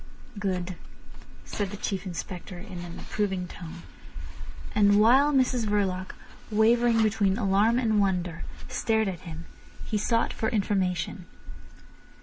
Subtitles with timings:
[0.39, 0.77] "Good,"
[1.45, 3.83] said the Chief Inspector in an approving tone.
[4.73, 6.15] And while Mrs Verloc,
[6.49, 9.45] wavering between alarm and wonder, stared at him,
[9.85, 11.27] he sought for information.